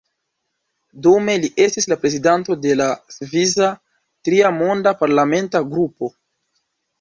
Dume 1.07 1.33
li 1.43 1.49
estis 1.65 1.85
la 1.91 1.97
prezidanto 2.05 2.57
de 2.63 2.77
la 2.79 2.87
“svisa-Tria 3.17 4.51
Monda” 4.57 4.95
parlamenta 5.05 5.63
grupo. 5.77 6.11